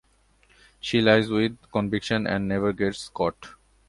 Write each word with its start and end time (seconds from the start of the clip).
She 0.79 0.99
lies 0.99 1.29
with 1.29 1.59
conviction 1.71 2.25
and 2.25 2.47
never 2.47 2.73
gets 2.73 3.07
caught. 3.09 3.49